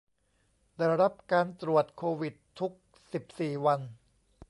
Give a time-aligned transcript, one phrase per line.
[0.77, 2.73] ได้รับการตรวจโควิดทุก
[3.13, 3.79] สิบสี่วัน